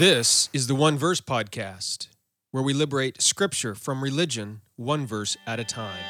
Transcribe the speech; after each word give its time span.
This 0.00 0.48
is 0.54 0.66
the 0.66 0.74
One 0.74 0.96
Verse 0.96 1.20
Podcast, 1.20 2.08
where 2.52 2.62
we 2.62 2.72
liberate 2.72 3.20
scripture 3.20 3.74
from 3.74 4.02
religion 4.02 4.62
one 4.76 5.04
verse 5.04 5.36
at 5.46 5.60
a 5.60 5.64
time. 5.64 6.02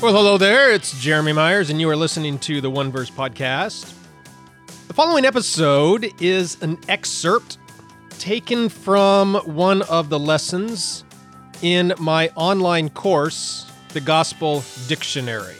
Well, 0.00 0.14
hello 0.14 0.38
there. 0.38 0.72
It's 0.72 0.98
Jeremy 0.98 1.34
Myers, 1.34 1.68
and 1.68 1.78
you 1.78 1.90
are 1.90 1.96
listening 1.96 2.38
to 2.38 2.62
the 2.62 2.70
One 2.70 2.90
Verse 2.90 3.10
Podcast. 3.10 3.92
The 4.88 4.94
following 4.94 5.26
episode 5.26 6.10
is 6.22 6.56
an 6.62 6.78
excerpt 6.88 7.58
taken 8.26 8.68
from 8.68 9.36
one 9.44 9.82
of 9.82 10.08
the 10.08 10.18
lessons 10.18 11.04
in 11.62 11.94
my 12.00 12.28
online 12.34 12.90
course, 12.90 13.70
The 13.90 14.00
Gospel 14.00 14.64
Dictionary. 14.88 15.54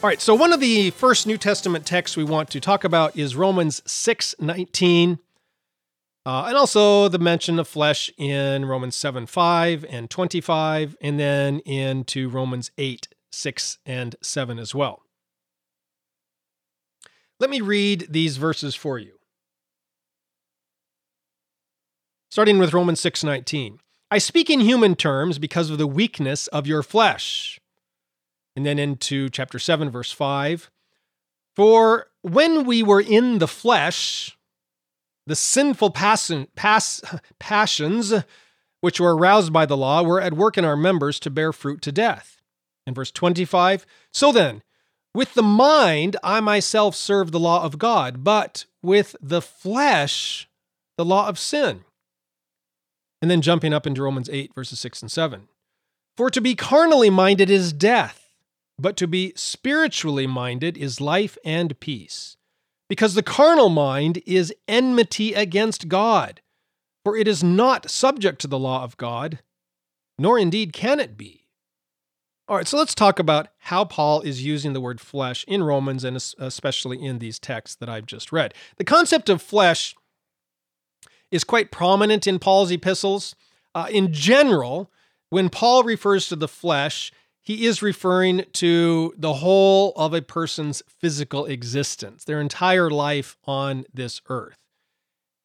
All 0.00 0.08
right, 0.08 0.20
so 0.20 0.32
one 0.32 0.52
of 0.52 0.60
the 0.60 0.90
first 0.90 1.26
New 1.26 1.36
Testament 1.36 1.84
texts 1.84 2.16
we 2.16 2.22
want 2.22 2.50
to 2.50 2.60
talk 2.60 2.84
about 2.84 3.16
is 3.16 3.34
Romans 3.34 3.82
6 3.84 4.36
19, 4.38 5.18
uh, 6.28 6.44
and 6.46 6.58
also 6.58 7.08
the 7.08 7.18
mention 7.18 7.58
of 7.58 7.66
flesh 7.66 8.10
in 8.18 8.66
Romans 8.66 8.94
7 8.94 9.24
5 9.24 9.86
and 9.88 10.10
25, 10.10 10.94
and 11.00 11.18
then 11.18 11.60
into 11.60 12.28
Romans 12.28 12.70
8 12.76 13.08
6 13.32 13.78
and 13.86 14.14
7 14.20 14.58
as 14.58 14.74
well. 14.74 15.04
Let 17.40 17.48
me 17.48 17.62
read 17.62 18.08
these 18.10 18.36
verses 18.36 18.74
for 18.74 18.98
you. 18.98 19.14
Starting 22.30 22.58
with 22.58 22.74
Romans 22.74 23.00
6 23.00 23.24
19. 23.24 23.78
I 24.10 24.18
speak 24.18 24.50
in 24.50 24.60
human 24.60 24.96
terms 24.96 25.38
because 25.38 25.70
of 25.70 25.78
the 25.78 25.86
weakness 25.86 26.46
of 26.48 26.66
your 26.66 26.82
flesh 26.82 27.58
and 28.54 28.66
then 28.66 28.78
into 28.78 29.30
chapter 29.30 29.58
7, 29.58 29.88
verse 29.88 30.12
5. 30.12 30.70
For 31.56 32.08
when 32.20 32.66
we 32.66 32.82
were 32.82 33.00
in 33.00 33.38
the 33.38 33.48
flesh, 33.48 34.37
the 35.28 35.36
sinful 35.36 35.90
pass, 35.90 36.30
passions 37.38 38.14
which 38.80 39.00
were 39.00 39.16
aroused 39.16 39.52
by 39.52 39.66
the 39.66 39.76
law 39.76 40.02
were 40.02 40.20
at 40.20 40.34
work 40.34 40.58
in 40.58 40.64
our 40.64 40.76
members 40.76 41.20
to 41.20 41.30
bear 41.30 41.52
fruit 41.52 41.82
to 41.82 41.92
death. 41.92 42.40
In 42.86 42.94
verse 42.94 43.10
25, 43.10 43.84
so 44.12 44.32
then, 44.32 44.62
with 45.14 45.34
the 45.34 45.42
mind 45.42 46.16
I 46.22 46.40
myself 46.40 46.94
serve 46.94 47.30
the 47.30 47.40
law 47.40 47.62
of 47.62 47.78
God, 47.78 48.24
but 48.24 48.64
with 48.82 49.14
the 49.20 49.42
flesh, 49.42 50.48
the 50.96 51.04
law 51.04 51.28
of 51.28 51.38
sin. 51.38 51.84
And 53.20 53.30
then 53.30 53.42
jumping 53.42 53.74
up 53.74 53.86
into 53.86 54.02
Romans 54.02 54.30
8, 54.32 54.54
verses 54.54 54.78
6 54.80 55.02
and 55.02 55.10
7. 55.10 55.48
For 56.16 56.30
to 56.30 56.40
be 56.40 56.54
carnally 56.54 57.10
minded 57.10 57.50
is 57.50 57.72
death 57.72 58.28
but 58.78 58.96
to 58.96 59.08
be 59.08 59.32
spiritually 59.34 60.26
minded 60.26 60.78
is 60.78 61.00
life 61.00 61.36
and 61.44 61.78
peace. 61.80 62.36
Because 62.88 63.14
the 63.14 63.22
carnal 63.22 63.68
mind 63.68 64.22
is 64.26 64.54
enmity 64.66 65.34
against 65.34 65.88
God, 65.88 66.40
for 67.04 67.16
it 67.16 67.28
is 67.28 67.44
not 67.44 67.90
subject 67.90 68.40
to 68.40 68.46
the 68.46 68.58
law 68.58 68.82
of 68.82 68.96
God, 68.96 69.40
nor 70.18 70.38
indeed 70.38 70.72
can 70.72 70.98
it 70.98 71.16
be. 71.16 71.46
All 72.48 72.56
right, 72.56 72.66
so 72.66 72.78
let's 72.78 72.94
talk 72.94 73.18
about 73.18 73.48
how 73.58 73.84
Paul 73.84 74.22
is 74.22 74.42
using 74.42 74.72
the 74.72 74.80
word 74.80 75.02
flesh 75.02 75.44
in 75.46 75.62
Romans 75.62 76.02
and 76.02 76.16
especially 76.38 77.04
in 77.04 77.18
these 77.18 77.38
texts 77.38 77.76
that 77.76 77.90
I've 77.90 78.06
just 78.06 78.32
read. 78.32 78.54
The 78.78 78.84
concept 78.84 79.28
of 79.28 79.42
flesh 79.42 79.94
is 81.30 81.44
quite 81.44 81.70
prominent 81.70 82.26
in 82.26 82.38
Paul's 82.38 82.70
epistles. 82.70 83.36
Uh, 83.74 83.88
in 83.90 84.14
general, 84.14 84.90
when 85.28 85.50
Paul 85.50 85.82
refers 85.82 86.26
to 86.28 86.36
the 86.36 86.48
flesh, 86.48 87.12
he 87.48 87.64
is 87.64 87.80
referring 87.80 88.44
to 88.52 89.14
the 89.16 89.32
whole 89.32 89.94
of 89.96 90.12
a 90.12 90.20
person's 90.20 90.82
physical 90.86 91.46
existence, 91.46 92.24
their 92.24 92.42
entire 92.42 92.90
life 92.90 93.38
on 93.46 93.86
this 93.94 94.20
earth. 94.28 94.58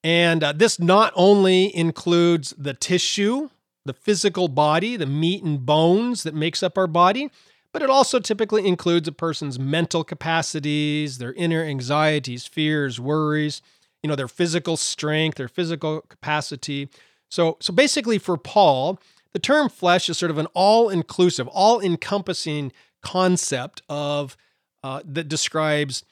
And 0.03 0.44
uh, 0.44 0.52
this 0.52 0.81
not 0.81 1.14
only 1.16 1.74
includes 1.74 2.53
the 2.58 2.74
tissue, 2.74 3.50
the 3.86 3.94
physical 3.94 4.50
body, 4.50 4.97
the 4.97 5.05
meat 5.05 5.46
and 5.46 5.66
bones 5.66 6.23
that 6.23 6.35
makes 6.35 6.61
up 6.61 6.78
our 6.78 6.88
body, 6.88 7.32
but 7.72 7.82
it 7.82 7.90
also 7.90 8.20
typically 8.20 8.67
includes 8.67 9.08
a 9.08 9.14
person's 9.14 9.58
mental 9.58 10.03
capacities, 10.03 11.20
their 11.20 11.32
inner 11.32 11.64
anxieties, 11.64 12.46
fears, 12.46 12.99
worries, 12.99 13.61
you 14.03 14.09
know, 14.09 14.17
their 14.17 14.28
physical 14.28 14.76
strength, 14.76 15.38
their 15.38 15.47
physical 15.47 16.02
capacity. 16.09 16.90
So, 17.32 17.56
so 17.61 17.72
basically 17.72 18.17
for 18.17 18.35
Paul, 18.35 18.99
the 19.34 19.40
term 19.40 19.70
flesh 19.70 20.09
is 20.09 20.18
sort 20.18 20.32
of 20.32 20.38
an 20.38 20.47
all 20.53 20.90
inclusive, 20.90 21.47
all 21.47 21.82
encompassing 21.82 22.72
concept 23.02 23.82
of 23.90 24.38
uh, 24.84 25.02
that 25.06 25.28
describes 25.28 26.03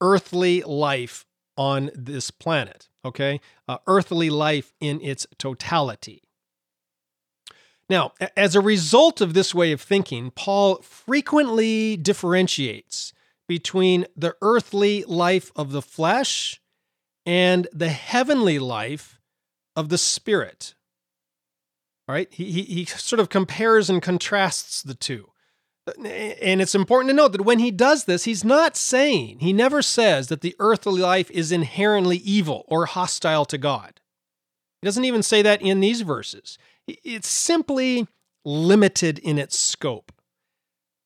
earthly 0.00 0.62
life 0.62 1.26
on 1.56 1.90
this 1.94 2.30
planet. 2.30 2.88
Okay, 3.04 3.40
uh, 3.68 3.78
earthly 3.86 4.30
life 4.30 4.72
in 4.80 5.00
its 5.00 5.26
totality. 5.38 6.22
Now, 7.88 8.12
as 8.36 8.54
a 8.54 8.60
result 8.60 9.20
of 9.20 9.32
this 9.32 9.54
way 9.54 9.72
of 9.72 9.80
thinking, 9.80 10.30
Paul 10.30 10.76
frequently 10.82 11.96
differentiates 11.96 13.14
between 13.48 14.06
the 14.14 14.36
earthly 14.42 15.04
life 15.04 15.50
of 15.56 15.72
the 15.72 15.80
flesh 15.80 16.60
and 17.24 17.66
the 17.72 17.88
heavenly 17.88 18.58
life 18.58 19.18
of 19.74 19.88
the 19.88 19.96
spirit. 19.96 20.74
Right. 22.08 22.32
He, 22.32 22.50
he, 22.50 22.62
he 22.62 22.84
sort 22.86 23.20
of 23.20 23.28
compares 23.28 23.90
and 23.90 24.00
contrasts 24.00 24.82
the 24.82 24.94
two. 24.94 25.28
And 25.86 26.60
it's 26.60 26.74
important 26.74 27.10
to 27.10 27.16
note 27.16 27.32
that 27.32 27.44
when 27.44 27.58
he 27.58 27.70
does 27.70 28.04
this, 28.04 28.24
he's 28.24 28.44
not 28.44 28.76
saying, 28.76 29.40
he 29.40 29.52
never 29.52 29.82
says 29.82 30.28
that 30.28 30.40
the 30.40 30.56
earthly 30.58 31.00
life 31.00 31.30
is 31.30 31.52
inherently 31.52 32.18
evil 32.18 32.64
or 32.68 32.86
hostile 32.86 33.44
to 33.46 33.58
God. 33.58 34.00
He 34.80 34.86
doesn't 34.86 35.04
even 35.04 35.22
say 35.22 35.42
that 35.42 35.62
in 35.62 35.80
these 35.80 36.02
verses. 36.02 36.58
It's 36.86 37.28
simply 37.28 38.06
limited 38.44 39.18
in 39.18 39.38
its 39.38 39.58
scope. 39.58 40.12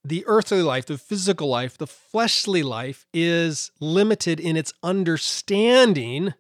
The 0.05 0.25
earthly 0.27 0.63
life, 0.63 0.87
the 0.87 0.99
physical 0.99 1.49
life, 1.49 1.79
the 1.79 1.87
fleshly 1.87 2.63
life 2.63 3.07
is 3.15 3.71
limited 3.81 4.41
in 4.41 4.57
its 4.57 4.73
understanding 4.83 6.35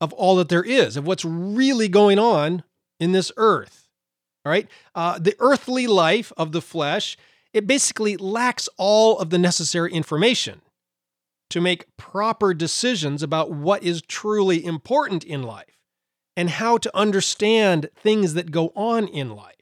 of 0.00 0.12
all 0.12 0.36
that 0.36 0.48
there 0.48 0.62
is, 0.62 0.96
of 0.96 1.06
what's 1.06 1.24
really 1.24 1.88
going 1.88 2.18
on 2.18 2.62
in 3.00 3.12
this 3.12 3.30
earth. 3.36 3.88
All 4.44 4.50
right? 4.50 4.68
Uh, 4.94 5.18
the 5.18 5.36
earthly 5.38 5.86
life 5.86 6.32
of 6.36 6.52
the 6.52 6.62
flesh 6.62 7.16
it 7.52 7.66
basically 7.66 8.16
lacks 8.16 8.68
all 8.76 9.18
of 9.18 9.30
the 9.30 9.38
necessary 9.38 9.92
information 9.92 10.62
to 11.50 11.60
make 11.60 11.96
proper 11.96 12.54
decisions 12.54 13.22
about 13.22 13.50
what 13.50 13.82
is 13.82 14.02
truly 14.02 14.64
important 14.64 15.24
in 15.24 15.42
life 15.42 15.76
and 16.36 16.48
how 16.48 16.78
to 16.78 16.96
understand 16.96 17.90
things 17.96 18.34
that 18.34 18.52
go 18.52 18.72
on 18.76 19.08
in 19.08 19.30
life. 19.30 19.56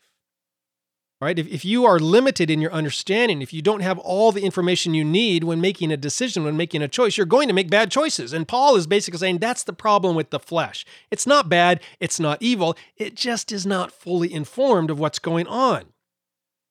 Right? 1.20 1.36
If, 1.36 1.48
if 1.48 1.64
you 1.64 1.84
are 1.84 1.98
limited 1.98 2.48
in 2.48 2.60
your 2.60 2.72
understanding, 2.72 3.42
if 3.42 3.52
you 3.52 3.60
don't 3.60 3.80
have 3.80 3.98
all 3.98 4.30
the 4.30 4.44
information 4.44 4.94
you 4.94 5.04
need 5.04 5.42
when 5.42 5.60
making 5.60 5.90
a 5.90 5.96
decision, 5.96 6.44
when 6.44 6.56
making 6.56 6.80
a 6.80 6.86
choice, 6.86 7.16
you're 7.16 7.26
going 7.26 7.48
to 7.48 7.54
make 7.54 7.70
bad 7.70 7.90
choices. 7.90 8.32
And 8.32 8.46
Paul 8.46 8.76
is 8.76 8.86
basically 8.86 9.18
saying 9.18 9.38
that's 9.38 9.64
the 9.64 9.72
problem 9.72 10.14
with 10.14 10.30
the 10.30 10.38
flesh. 10.38 10.86
It's 11.10 11.26
not 11.26 11.48
bad, 11.48 11.80
it's 11.98 12.20
not 12.20 12.40
evil, 12.40 12.76
it 12.96 13.16
just 13.16 13.50
is 13.50 13.66
not 13.66 13.90
fully 13.90 14.32
informed 14.32 14.90
of 14.90 15.00
what's 15.00 15.18
going 15.18 15.48
on. 15.48 15.86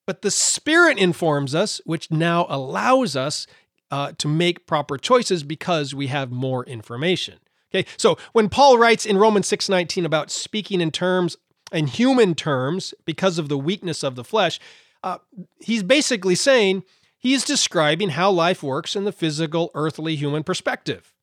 But 0.06 0.22
the 0.22 0.32
Spirit 0.32 0.98
informs 0.98 1.54
us, 1.54 1.82
which 1.84 2.10
now 2.10 2.46
allows 2.48 3.18
us 3.18 3.46
uh, 3.92 4.14
to 4.18 4.28
make 4.30 4.66
proper 4.66 4.98
choices 4.98 5.44
because 5.44 5.94
we 5.94 6.08
have 6.08 6.32
more 6.32 6.64
information. 6.66 7.40
Okay, 7.74 7.86
so 7.98 8.18
when 8.32 8.48
Paul 8.48 8.78
writes 8.78 9.06
in 9.06 9.18
Romans 9.18 9.48
6:19 9.48 10.06
about 10.06 10.32
speaking 10.32 10.80
in 10.80 10.92
terms 10.92 11.36
in 11.72 11.88
human 11.88 12.36
terms 12.36 12.94
because 13.06 13.38
of 13.38 13.50
the 13.50 13.58
weakness 13.58 14.04
of 14.04 14.16
the 14.16 14.24
flesh, 14.24 14.60
uh, 15.04 15.18
he's 15.60 15.84
basically 15.84 16.36
saying 16.36 16.84
he's 17.18 17.44
describing 17.44 18.10
how 18.10 18.32
life 18.32 18.64
works 18.64 18.96
in 18.96 19.04
the 19.04 19.12
physical, 19.12 19.72
earthly, 19.74 20.16
human 20.16 20.44
perspective. 20.44 21.14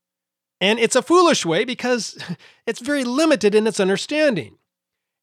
And 0.60 0.78
it's 0.78 0.96
a 0.96 1.02
foolish 1.02 1.44
way 1.44 1.64
because 1.64 2.18
it's 2.66 2.80
very 2.80 3.04
limited 3.04 3.54
in 3.54 3.66
its 3.66 3.80
understanding. 3.80 4.58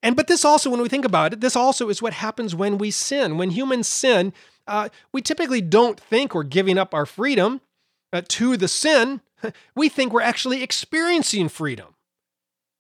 And 0.03 0.15
but 0.15 0.27
this 0.27 0.44
also, 0.44 0.69
when 0.69 0.81
we 0.81 0.89
think 0.89 1.06
about 1.06 1.33
it, 1.33 1.41
this 1.41 1.56
also 1.56 1.89
is 1.89 2.01
what 2.01 2.13
happens 2.13 2.56
when 2.56 2.77
we 2.77 2.91
sin. 2.91 3.38
When 3.38 3.51
humans 3.51 3.88
sin, 3.88 4.33
uh, 4.67 4.89
we 5.12 5.21
typically 5.21 5.62
don't 5.62 6.00
think 6.00 6.33
we're 6.33 6.44
giving 6.44 6.77
up 6.77 6.94
our 6.94 7.06
freedom 7.06 7.62
uh, 8.12 8.21
to 8.29 8.57
the 8.57 8.67
sin. 8.67 9.21
We 9.75 9.89
think 9.89 10.13
we're 10.13 10.21
actually 10.21 10.62
experiencing 10.62 11.50
freedom. 11.50 11.95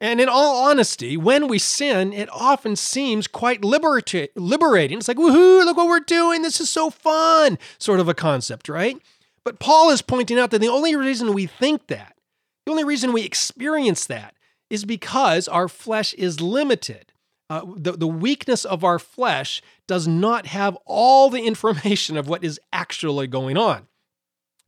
And 0.01 0.19
in 0.19 0.27
all 0.27 0.67
honesty, 0.67 1.15
when 1.15 1.47
we 1.47 1.59
sin, 1.59 2.11
it 2.11 2.27
often 2.33 2.75
seems 2.75 3.27
quite 3.27 3.61
liberata- 3.61 4.29
liberating. 4.35 4.97
It's 4.97 5.07
like, 5.07 5.17
woohoo, 5.17 5.63
look 5.63 5.77
what 5.77 5.87
we're 5.87 5.99
doing. 6.01 6.41
This 6.41 6.59
is 6.59 6.69
so 6.69 6.89
fun, 6.89 7.57
sort 7.77 7.99
of 7.99 8.09
a 8.09 8.13
concept, 8.13 8.67
right? 8.67 8.97
But 9.45 9.59
Paul 9.59 9.91
is 9.91 10.01
pointing 10.01 10.39
out 10.39 10.51
that 10.51 10.59
the 10.59 10.67
only 10.67 10.95
reason 10.95 11.33
we 11.33 11.45
think 11.45 11.87
that, 11.87 12.15
the 12.65 12.71
only 12.71 12.83
reason 12.83 13.13
we 13.13 13.23
experience 13.23 14.07
that, 14.07 14.35
is 14.69 14.85
because 14.85 15.47
our 15.47 15.67
flesh 15.67 16.13
is 16.15 16.41
limited 16.41 17.11
uh, 17.51 17.65
the, 17.75 17.91
the 17.91 18.07
weakness 18.07 18.63
of 18.63 18.85
our 18.85 18.97
flesh 18.97 19.61
does 19.85 20.07
not 20.07 20.45
have 20.45 20.77
all 20.85 21.29
the 21.29 21.41
information 21.45 22.15
of 22.15 22.29
what 22.29 22.45
is 22.45 22.57
actually 22.71 23.27
going 23.27 23.57
on. 23.57 23.87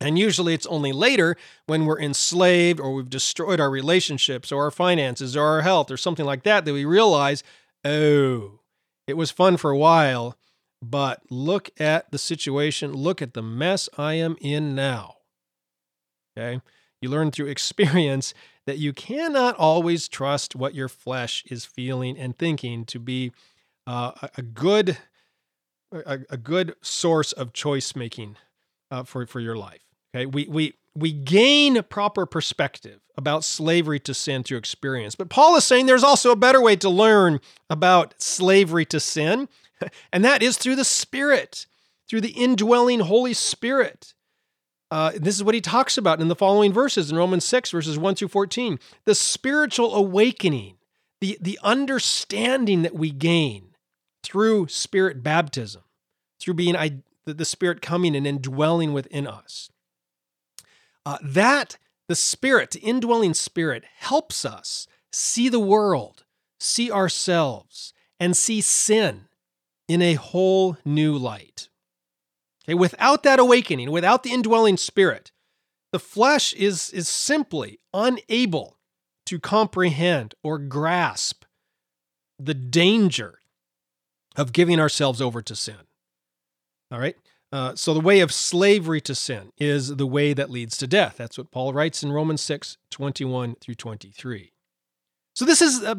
And 0.04 0.18
usually 0.18 0.52
it's 0.52 0.66
only 0.66 0.92
later 0.92 1.34
when 1.64 1.86
we're 1.86 1.98
enslaved 1.98 2.78
or 2.78 2.92
we've 2.92 3.08
destroyed 3.08 3.58
our 3.58 3.70
relationships 3.70 4.52
or 4.52 4.64
our 4.64 4.70
finances 4.70 5.34
or 5.34 5.44
our 5.44 5.62
health 5.62 5.90
or 5.90 5.96
something 5.96 6.26
like 6.26 6.42
that 6.42 6.66
that 6.66 6.74
we 6.74 6.84
realize, 6.84 7.42
oh, 7.86 8.60
it 9.06 9.16
was 9.16 9.30
fun 9.30 9.56
for 9.56 9.70
a 9.70 9.78
while, 9.78 10.36
but 10.82 11.22
look 11.30 11.70
at 11.80 12.10
the 12.10 12.18
situation. 12.18 12.92
Look 12.92 13.22
at 13.22 13.32
the 13.32 13.42
mess 13.42 13.88
I 13.96 14.14
am 14.14 14.36
in 14.42 14.74
now. 14.74 15.16
Okay. 16.36 16.60
You 17.00 17.08
learn 17.08 17.30
through 17.30 17.46
experience 17.48 18.34
that 18.66 18.76
you 18.76 18.92
cannot 18.92 19.56
always 19.56 20.06
trust 20.06 20.54
what 20.54 20.74
your 20.74 20.90
flesh 20.90 21.44
is 21.46 21.64
feeling 21.64 22.18
and 22.18 22.36
thinking 22.36 22.84
to 22.86 22.98
be 22.98 23.32
uh, 23.86 24.12
a 24.36 24.42
good 24.42 24.98
a, 25.92 26.20
a, 26.28 26.36
good 26.36 26.74
source 26.82 27.32
of 27.32 27.52
choice 27.52 27.94
making 27.94 28.36
uh, 28.90 29.04
for 29.04 29.26
for 29.26 29.40
your 29.40 29.56
life. 29.56 29.93
Okay, 30.14 30.26
we 30.26 30.46
we 30.46 30.74
we 30.94 31.12
gain 31.12 31.82
proper 31.82 32.24
perspective 32.24 33.00
about 33.16 33.42
slavery 33.42 33.98
to 34.00 34.14
sin 34.14 34.44
through 34.44 34.58
experience, 34.58 35.16
but 35.16 35.28
Paul 35.28 35.56
is 35.56 35.64
saying 35.64 35.86
there's 35.86 36.04
also 36.04 36.30
a 36.30 36.36
better 36.36 36.60
way 36.60 36.76
to 36.76 36.88
learn 36.88 37.40
about 37.68 38.14
slavery 38.18 38.84
to 38.86 39.00
sin, 39.00 39.48
and 40.12 40.24
that 40.24 40.42
is 40.42 40.56
through 40.56 40.76
the 40.76 40.84
Spirit, 40.84 41.66
through 42.08 42.20
the 42.20 42.30
indwelling 42.30 43.00
Holy 43.00 43.34
Spirit. 43.34 44.14
Uh, 44.90 45.10
this 45.16 45.34
is 45.34 45.42
what 45.42 45.56
he 45.56 45.60
talks 45.60 45.98
about 45.98 46.20
in 46.20 46.28
the 46.28 46.36
following 46.36 46.72
verses 46.72 47.10
in 47.10 47.16
Romans 47.16 47.44
6, 47.44 47.72
verses 47.72 47.98
1 47.98 48.14
through 48.14 48.28
14. 48.28 48.78
The 49.06 49.14
spiritual 49.16 49.92
awakening, 49.92 50.76
the, 51.20 51.36
the 51.40 51.58
understanding 51.64 52.82
that 52.82 52.94
we 52.94 53.10
gain 53.10 53.70
through 54.22 54.68
spirit 54.68 55.24
baptism, 55.24 55.82
through 56.38 56.54
being 56.54 57.02
the, 57.24 57.34
the 57.34 57.44
Spirit 57.44 57.82
coming 57.82 58.14
and 58.14 58.26
indwelling 58.26 58.92
within 58.92 59.26
us. 59.26 59.70
Uh, 61.06 61.18
that, 61.22 61.76
the 62.08 62.14
Spirit, 62.14 62.70
the 62.72 62.80
indwelling 62.80 63.34
Spirit, 63.34 63.84
helps 63.98 64.44
us 64.44 64.86
see 65.12 65.48
the 65.48 65.60
world, 65.60 66.24
see 66.58 66.90
ourselves, 66.90 67.92
and 68.18 68.36
see 68.36 68.60
sin 68.60 69.28
in 69.88 70.02
a 70.02 70.14
whole 70.14 70.76
new 70.84 71.16
light. 71.16 71.68
Okay, 72.64 72.74
without 72.74 73.22
that 73.22 73.38
awakening, 73.38 73.90
without 73.90 74.22
the 74.22 74.32
indwelling 74.32 74.76
spirit, 74.76 75.30
the 75.92 75.98
flesh 75.98 76.52
is, 76.54 76.90
is 76.90 77.08
simply 77.08 77.78
unable 77.92 78.78
to 79.26 79.38
comprehend 79.38 80.34
or 80.42 80.58
grasp 80.58 81.44
the 82.38 82.54
danger 82.54 83.40
of 84.36 84.52
giving 84.52 84.80
ourselves 84.80 85.20
over 85.20 85.42
to 85.42 85.54
sin. 85.54 85.86
All 86.90 86.98
right? 86.98 87.16
Uh, 87.54 87.72
so, 87.76 87.94
the 87.94 88.00
way 88.00 88.18
of 88.18 88.32
slavery 88.32 89.00
to 89.00 89.14
sin 89.14 89.52
is 89.58 89.94
the 89.94 90.08
way 90.08 90.32
that 90.32 90.50
leads 90.50 90.76
to 90.76 90.88
death. 90.88 91.14
That's 91.16 91.38
what 91.38 91.52
Paul 91.52 91.72
writes 91.72 92.02
in 92.02 92.10
Romans 92.10 92.40
6 92.40 92.78
21 92.90 93.54
through 93.60 93.76
23. 93.76 94.50
So, 95.36 95.44
this 95.44 95.62
is, 95.62 95.80
uh, 95.84 95.94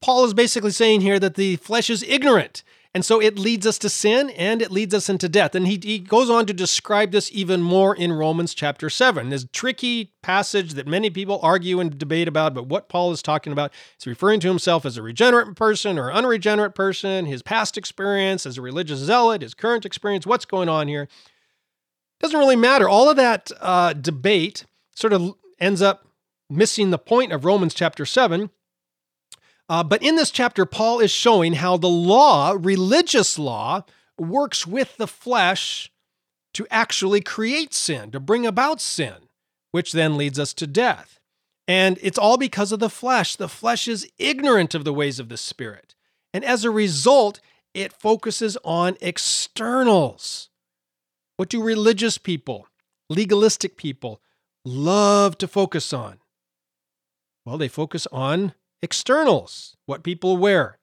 Paul 0.00 0.24
is 0.24 0.32
basically 0.32 0.70
saying 0.70 1.02
here 1.02 1.18
that 1.18 1.34
the 1.34 1.56
flesh 1.56 1.90
is 1.90 2.02
ignorant 2.04 2.64
and 2.94 3.04
so 3.04 3.20
it 3.20 3.36
leads 3.36 3.66
us 3.66 3.76
to 3.78 3.88
sin 3.88 4.30
and 4.30 4.62
it 4.62 4.70
leads 4.70 4.94
us 4.94 5.08
into 5.08 5.28
death. 5.28 5.56
And 5.56 5.66
he, 5.66 5.80
he 5.82 5.98
goes 5.98 6.30
on 6.30 6.46
to 6.46 6.52
describe 6.52 7.10
this 7.10 7.28
even 7.32 7.60
more 7.60 7.94
in 7.94 8.12
Romans 8.12 8.54
chapter 8.54 8.88
7. 8.88 9.30
This 9.30 9.46
tricky 9.52 10.12
passage 10.22 10.74
that 10.74 10.86
many 10.86 11.10
people 11.10 11.40
argue 11.42 11.80
and 11.80 11.98
debate 11.98 12.28
about, 12.28 12.54
but 12.54 12.68
what 12.68 12.88
Paul 12.88 13.10
is 13.10 13.20
talking 13.20 13.52
about 13.52 13.72
is 13.98 14.06
referring 14.06 14.38
to 14.40 14.48
himself 14.48 14.86
as 14.86 14.96
a 14.96 15.02
regenerate 15.02 15.56
person 15.56 15.98
or 15.98 16.12
unregenerate 16.12 16.76
person, 16.76 17.26
his 17.26 17.42
past 17.42 17.76
experience 17.76 18.46
as 18.46 18.58
a 18.58 18.62
religious 18.62 19.00
zealot, 19.00 19.42
his 19.42 19.54
current 19.54 19.84
experience, 19.84 20.24
what's 20.24 20.44
going 20.44 20.68
on 20.68 20.86
here. 20.86 21.08
Doesn't 22.20 22.38
really 22.38 22.54
matter. 22.54 22.88
All 22.88 23.10
of 23.10 23.16
that 23.16 23.50
uh, 23.60 23.94
debate 23.94 24.66
sort 24.94 25.12
of 25.12 25.34
ends 25.58 25.82
up 25.82 26.06
missing 26.48 26.90
the 26.90 26.98
point 26.98 27.32
of 27.32 27.44
Romans 27.44 27.74
chapter 27.74 28.06
7 28.06 28.50
uh, 29.68 29.82
but 29.82 30.02
in 30.02 30.16
this 30.16 30.30
chapter, 30.30 30.66
Paul 30.66 31.00
is 31.00 31.10
showing 31.10 31.54
how 31.54 31.76
the 31.76 31.88
law, 31.88 32.56
religious 32.58 33.38
law, 33.38 33.84
works 34.18 34.66
with 34.66 34.96
the 34.96 35.06
flesh 35.06 35.90
to 36.54 36.66
actually 36.70 37.20
create 37.20 37.74
sin, 37.74 38.10
to 38.12 38.20
bring 38.20 38.46
about 38.46 38.80
sin, 38.80 39.28
which 39.72 39.92
then 39.92 40.16
leads 40.16 40.38
us 40.38 40.54
to 40.54 40.66
death. 40.66 41.18
And 41.66 41.98
it's 42.02 42.18
all 42.18 42.36
because 42.36 42.72
of 42.72 42.78
the 42.78 42.90
flesh. 42.90 43.36
The 43.36 43.48
flesh 43.48 43.88
is 43.88 44.10
ignorant 44.18 44.74
of 44.74 44.84
the 44.84 44.92
ways 44.92 45.18
of 45.18 45.28
the 45.28 45.36
Spirit. 45.36 45.94
And 46.32 46.44
as 46.44 46.64
a 46.64 46.70
result, 46.70 47.40
it 47.72 47.92
focuses 47.92 48.56
on 48.64 48.96
externals. 49.00 50.50
What 51.36 51.48
do 51.48 51.62
religious 51.62 52.18
people, 52.18 52.68
legalistic 53.08 53.76
people, 53.76 54.20
love 54.64 55.38
to 55.38 55.48
focus 55.48 55.92
on? 55.92 56.18
Well, 57.44 57.58
they 57.58 57.68
focus 57.68 58.06
on 58.12 58.54
externals, 58.82 59.76
what 59.86 60.02
people 60.02 60.36
wear, 60.36 60.78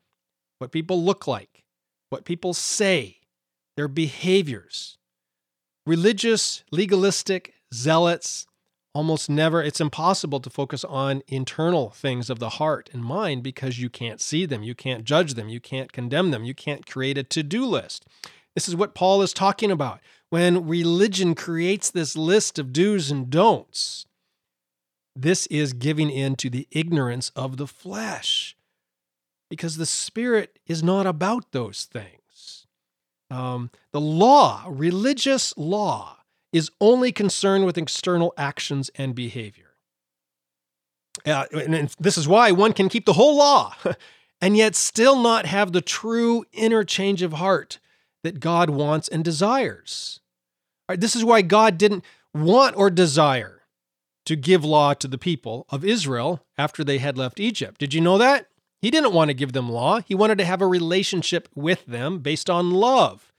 what 0.59 0.71
people 0.71 1.03
look 1.03 1.27
like, 1.27 1.63
what 2.09 2.25
people 2.25 2.53
say, 2.53 3.17
their 3.75 3.87
behaviors. 3.87 4.97
Religious, 5.85 6.63
legalistic 6.71 7.53
zealots 7.73 8.45
almost 8.93 9.29
never, 9.29 9.63
it's 9.63 9.81
impossible 9.81 10.39
to 10.39 10.49
focus 10.49 10.83
on 10.83 11.23
internal 11.27 11.89
things 11.91 12.29
of 12.29 12.39
the 12.39 12.49
heart 12.49 12.89
and 12.93 13.03
mind 13.03 13.41
because 13.41 13.79
you 13.79 13.89
can't 13.89 14.19
see 14.19 14.45
them, 14.45 14.63
you 14.63 14.75
can't 14.75 15.05
judge 15.05 15.35
them, 15.35 15.49
you 15.49 15.59
can't 15.59 15.93
condemn 15.93 16.31
them, 16.31 16.43
you 16.43 16.53
can't 16.53 16.85
create 16.85 17.17
a 17.17 17.23
to 17.23 17.41
do 17.41 17.65
list. 17.65 18.05
This 18.53 18.67
is 18.67 18.75
what 18.75 18.93
Paul 18.93 19.21
is 19.21 19.33
talking 19.33 19.71
about. 19.71 20.01
When 20.29 20.67
religion 20.67 21.35
creates 21.35 21.89
this 21.89 22.17
list 22.17 22.59
of 22.59 22.73
do's 22.73 23.09
and 23.11 23.29
don'ts, 23.29 24.05
this 25.15 25.45
is 25.47 25.73
giving 25.73 26.09
in 26.09 26.35
to 26.37 26.49
the 26.49 26.67
ignorance 26.71 27.31
of 27.35 27.57
the 27.57 27.67
flesh 27.67 28.55
because 29.49 29.77
the 29.77 29.85
Spirit 29.85 30.59
is 30.65 30.81
not 30.81 31.05
about 31.05 31.51
those 31.51 31.85
things. 31.85 32.67
Um, 33.29 33.69
the 33.91 34.01
law, 34.01 34.65
religious 34.67 35.53
law, 35.57 36.17
is 36.53 36.71
only 36.79 37.11
concerned 37.11 37.65
with 37.65 37.77
external 37.77 38.33
actions 38.37 38.89
and 38.95 39.15
behavior. 39.15 39.75
Uh, 41.25 41.45
and 41.53 41.93
this 41.99 42.17
is 42.17 42.27
why 42.27 42.51
one 42.51 42.73
can 42.73 42.89
keep 42.89 43.05
the 43.05 43.13
whole 43.13 43.37
law 43.37 43.75
and 44.41 44.57
yet 44.57 44.75
still 44.75 45.21
not 45.21 45.45
have 45.45 45.71
the 45.71 45.81
true 45.81 46.45
interchange 46.53 47.21
of 47.21 47.33
heart 47.33 47.79
that 48.23 48.39
God 48.39 48.69
wants 48.69 49.07
and 49.07 49.23
desires. 49.23 50.19
This 50.89 51.15
is 51.15 51.23
why 51.23 51.41
God 51.41 51.77
didn't 51.77 52.03
want 52.33 52.75
or 52.77 52.89
desire 52.89 53.60
to 54.25 54.35
give 54.35 54.63
law 54.63 54.93
to 54.93 55.07
the 55.07 55.17
people 55.17 55.65
of 55.69 55.83
Israel 55.83 56.45
after 56.57 56.83
they 56.83 56.99
had 56.99 57.17
left 57.17 57.39
Egypt. 57.39 57.79
Did 57.79 57.93
you 57.93 58.01
know 58.01 58.17
that? 58.17 58.47
He 58.81 58.91
didn't 58.91 59.13
want 59.13 59.29
to 59.29 59.35
give 59.35 59.53
them 59.53 59.69
law. 59.69 60.01
He 60.01 60.15
wanted 60.15 60.37
to 60.39 60.45
have 60.45 60.61
a 60.61 60.67
relationship 60.67 61.47
with 61.55 61.85
them 61.85 62.19
based 62.19 62.49
on 62.49 62.71
love. 62.71 63.31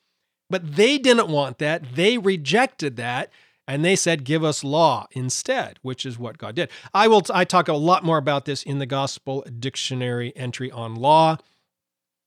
But 0.49 0.77
they 0.77 0.99
didn't 0.99 1.29
want 1.29 1.59
that. 1.59 1.95
They 1.95 2.19
rejected 2.19 2.97
that 2.97 3.31
and 3.67 3.85
they 3.85 3.97
said 3.97 4.25
give 4.25 4.45
us 4.45 4.65
law 4.65 5.07
instead, 5.13 5.79
which 5.83 6.05
is 6.05 6.19
what 6.19 6.39
God 6.39 6.55
did. 6.55 6.71
I 6.93 7.09
will 7.09 7.23
I 7.33 7.45
talk 7.45 7.69
a 7.69 7.75
lot 7.75 8.05
more 8.05 8.19
about 8.19 8.45
this 8.45 8.63
in 8.63 8.79
the 8.79 8.87
gospel 8.87 9.45
dictionary 9.59 10.33
entry 10.37 10.71
on 10.71 10.95
law, 10.95 11.39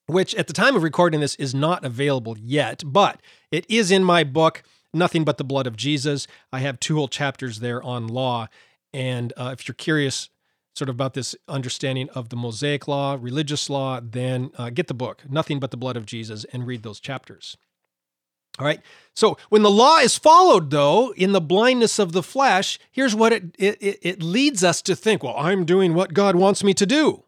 which 0.08 0.34
at 0.36 0.48
the 0.48 0.54
time 0.54 0.76
of 0.76 0.84
recording 0.84 1.20
this 1.20 1.36
is 1.36 1.54
not 1.54 1.86
available 1.86 2.38
yet, 2.38 2.84
but 2.86 3.22
it 3.52 3.66
is 3.70 3.92
in 3.92 4.04
my 4.04 4.24
book 4.24 4.64
Nothing 4.96 5.24
But 5.24 5.38
the 5.38 5.44
Blood 5.44 5.68
of 5.68 5.78
Jesus. 5.78 6.26
I 6.52 6.60
have 6.60 6.80
two 6.80 6.96
whole 6.96 7.08
chapters 7.08 7.60
there 7.60 7.84
on 7.84 8.08
law 8.08 8.48
and 8.96 9.34
uh, 9.36 9.50
if 9.52 9.68
you're 9.68 9.76
curious 9.76 10.30
sort 10.74 10.88
of 10.88 10.96
about 10.96 11.14
this 11.14 11.36
understanding 11.50 12.10
of 12.12 12.30
the 12.30 12.38
Mosaic 12.38 12.88
law, 12.88 13.18
religious 13.20 13.70
law, 13.70 14.00
then 14.02 14.52
uh, 14.58 14.70
get 14.70 14.88
the 14.88 14.94
book, 14.94 15.24
Nothing 15.30 15.60
But 15.60 15.72
the 15.72 15.78
Blood 15.78 15.98
of 15.98 16.06
Jesus, 16.06 16.46
and 16.46 16.66
read 16.66 16.84
those 16.84 17.02
chapters. 17.02 17.58
All 18.58 18.66
right. 18.66 18.80
So 19.14 19.38
when 19.50 19.64
the 19.64 19.70
law 19.70 19.98
is 19.98 20.18
followed, 20.18 20.72
though, 20.72 21.14
in 21.16 21.34
the 21.34 21.42
blindness 21.42 22.00
of 22.00 22.14
the 22.14 22.24
flesh, 22.24 22.80
here's 22.90 23.14
what 23.14 23.34
it, 23.34 23.54
it, 23.60 24.00
it 24.02 24.24
leads 24.24 24.64
us 24.64 24.82
to 24.84 24.96
think 24.96 25.24
well, 25.24 25.36
I'm 25.38 25.66
doing 25.66 25.94
what 25.94 26.14
God 26.14 26.38
wants 26.38 26.64
me 26.64 26.74
to 26.76 26.86
do. 26.86 27.24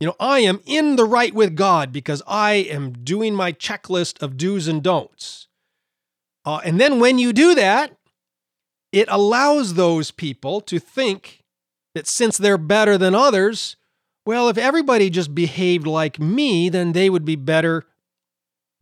You 0.00 0.08
know, 0.08 0.16
I 0.18 0.40
am 0.40 0.60
in 0.66 0.96
the 0.96 1.04
right 1.04 1.32
with 1.32 1.54
God 1.54 1.92
because 1.92 2.20
I 2.26 2.54
am 2.54 2.92
doing 2.92 3.32
my 3.32 3.52
checklist 3.52 4.20
of 4.20 4.36
do's 4.36 4.66
and 4.66 4.82
don'ts. 4.82 5.46
Uh, 6.44 6.60
and 6.64 6.80
then 6.80 7.00
when 7.00 7.18
you 7.18 7.32
do 7.32 7.54
that, 7.54 7.96
it 8.92 9.08
allows 9.10 9.74
those 9.74 10.10
people 10.10 10.60
to 10.62 10.78
think 10.78 11.44
that 11.94 12.06
since 12.06 12.38
they're 12.38 12.58
better 12.58 12.96
than 12.98 13.14
others, 13.14 13.76
well, 14.26 14.48
if 14.48 14.58
everybody 14.58 15.10
just 15.10 15.34
behaved 15.34 15.86
like 15.86 16.18
me, 16.18 16.68
then 16.68 16.92
they 16.92 17.10
would 17.10 17.24
be 17.24 17.36
better 17.36 17.84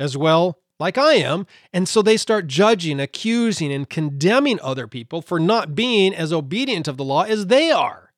as 0.00 0.17
well 0.17 0.59
like 0.81 0.97
I 0.97 1.15
am. 1.15 1.47
And 1.73 1.88
so 1.88 2.03
they 2.03 2.17
start 2.17 2.47
judging, 2.47 3.00
accusing, 3.00 3.73
and 3.73 3.88
condemning 3.88 4.61
other 4.61 4.87
people 4.87 5.23
for 5.23 5.41
not 5.41 5.75
being 5.75 6.15
as 6.15 6.33
obedient 6.33 6.88
of 6.88 6.97
the 6.97 7.05
law 7.05 7.23
as 7.23 7.47
they 7.47 7.71
are. 7.71 8.12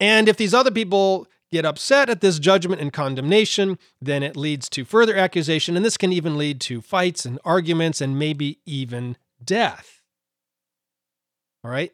And 0.00 0.28
if 0.28 0.36
these 0.36 0.54
other 0.54 0.70
people 0.70 1.26
get 1.56 1.64
upset 1.64 2.10
at 2.10 2.20
this 2.20 2.38
judgment 2.38 2.82
and 2.82 2.92
condemnation, 2.92 3.78
then 4.00 4.22
it 4.22 4.36
leads 4.36 4.68
to 4.68 4.84
further 4.84 5.16
accusation. 5.16 5.74
And 5.74 5.84
this 5.84 5.96
can 5.96 6.12
even 6.12 6.36
lead 6.36 6.60
to 6.62 6.82
fights 6.82 7.24
and 7.24 7.38
arguments 7.44 8.02
and 8.02 8.18
maybe 8.18 8.58
even 8.66 9.16
death. 9.42 10.02
All 11.64 11.70
right? 11.70 11.92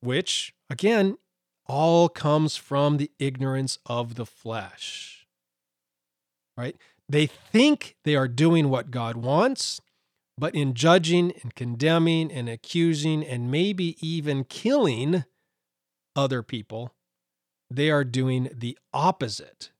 Which, 0.00 0.54
again, 0.70 1.18
all 1.66 2.08
comes 2.08 2.56
from 2.56 2.96
the 2.96 3.10
ignorance 3.18 3.78
of 3.84 4.14
the 4.14 4.24
flesh. 4.24 5.26
Right? 6.56 6.76
They 7.06 7.26
think 7.26 7.96
they 8.04 8.16
are 8.16 8.28
doing 8.28 8.70
what 8.70 8.90
God 8.90 9.16
wants, 9.16 9.82
but 10.38 10.54
in 10.54 10.72
judging 10.72 11.34
and 11.42 11.54
condemning 11.54 12.32
and 12.32 12.48
accusing 12.48 13.22
and 13.22 13.50
maybe 13.50 13.96
even 14.00 14.44
killing 14.44 15.24
other 16.16 16.42
people, 16.42 16.94
they 17.76 17.90
are 17.90 18.04
doing 18.04 18.50
the 18.52 18.78
opposite 18.92 19.70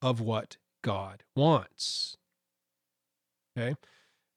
of 0.00 0.20
what 0.20 0.56
God 0.82 1.22
wants. 1.36 2.16
Okay? 3.56 3.76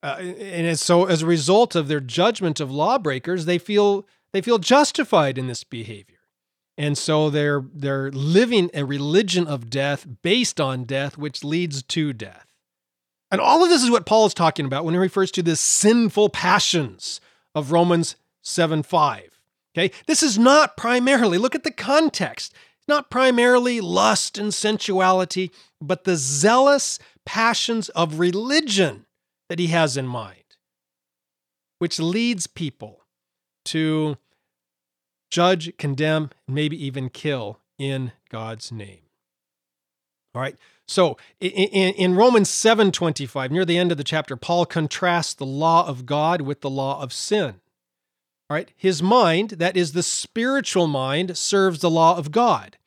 Uh, 0.04 0.18
and 0.18 0.78
so 0.78 1.06
as 1.06 1.22
a 1.22 1.26
result 1.26 1.76
of 1.76 1.88
their 1.88 2.00
judgment 2.00 2.60
of 2.60 2.70
lawbreakers, 2.72 3.46
they 3.46 3.58
feel 3.58 4.06
they 4.34 4.42
feel 4.42 4.60
justified 4.60 5.38
in 5.38 5.48
this 5.48 5.64
behavior. 5.64 6.20
And 6.78 6.98
so 6.98 7.30
they're 7.30 7.64
they're 7.74 8.12
living 8.12 8.70
a 8.74 8.84
religion 8.84 9.48
of 9.48 9.70
death 9.70 10.06
based 10.22 10.62
on 10.62 10.84
death, 10.84 11.18
which 11.18 11.44
leads 11.44 11.82
to 11.84 12.14
death. 12.14 12.46
And 13.32 13.42
all 13.42 13.64
of 13.64 13.70
this 13.70 13.84
is 13.84 13.90
what 13.90 14.06
Paul 14.06 14.28
is 14.28 14.34
talking 14.34 14.66
about 14.66 14.86
when 14.86 14.94
he 14.94 15.00
refers 15.00 15.32
to 15.32 15.42
the 15.42 15.56
sinful 15.56 16.30
passions 16.30 17.20
of 17.56 17.72
Romans 17.72 18.16
7 18.42 18.84
5. 18.84 19.40
Okay, 19.76 19.92
this 20.08 20.24
is 20.24 20.38
not 20.38 20.78
primarily, 20.78 21.38
look 21.38 21.56
at 21.56 21.64
the 21.64 21.72
context, 21.72 22.54
not 22.88 23.10
primarily 23.10 23.82
lust 23.82 24.38
and 24.38 24.54
sensuality, 24.54 25.52
but 25.82 26.04
the 26.04 26.16
zealous 26.16 27.00
passions 27.26 27.90
of 27.90 28.20
religion 28.20 29.06
that 29.50 29.60
he 29.60 29.68
has 29.68 29.98
in 29.98 30.08
mind, 30.08 30.58
which 31.80 32.00
leads 32.00 32.48
people 32.48 33.02
to 33.66 34.18
judge, 35.32 35.76
condemn, 35.78 36.30
maybe 36.48 36.84
even 36.84 37.10
kill 37.10 37.60
in 37.78 38.12
God's 38.30 38.72
name. 38.72 39.02
All 40.34 40.42
right. 40.42 40.56
So 40.88 41.18
in, 41.40 42.16
Romans 42.16 42.50
7:25, 42.50 43.50
near 43.50 43.66
the 43.66 43.78
end 43.78 43.92
of 43.92 43.98
the 43.98 44.04
chapter, 44.04 44.36
Paul 44.36 44.66
contrasts 44.66 45.34
the 45.34 45.46
law 45.46 45.88
of 45.88 46.06
God 46.06 46.42
with 46.42 46.62
the 46.62 46.70
law 46.70 47.02
of 47.02 47.12
sin. 47.12 47.62
All 48.50 48.56
right. 48.56 48.72
His 48.76 49.02
mind, 49.02 49.52
that 49.52 49.76
is 49.76 49.94
the 49.94 50.04
spiritual 50.04 50.88
mind, 50.88 51.38
serves 51.38 51.80
the 51.80 51.90
law 51.90 52.18
of 52.18 52.32
God. 52.32 52.78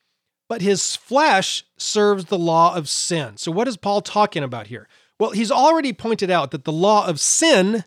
But 0.49 0.63
his 0.63 0.97
flesh 0.97 1.65
serves 1.77 2.27
the 2.27 2.39
law 2.39 2.75
of 2.75 2.89
sin. 2.89 3.37
So 3.37 3.51
what 3.53 3.69
is 3.69 3.77
Paul 3.77 4.01
talking 4.01 4.43
about 4.43 4.69
here? 4.69 4.89
Well, 5.19 5.31
he's 5.33 5.51
already 5.51 5.93
pointed 5.93 6.31
out 6.31 6.53
that 6.53 6.65
the 6.65 6.73
law 6.73 7.07
of 7.07 7.21
sin, 7.21 7.85